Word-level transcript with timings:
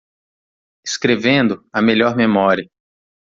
Escrevendo? 0.83 1.63
a 1.71 1.79
melhor 1.79 2.15
memória. 2.15 2.67